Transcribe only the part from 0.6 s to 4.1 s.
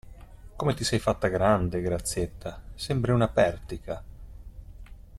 ti sei fatta grande, Grazietta; sembri una pertica.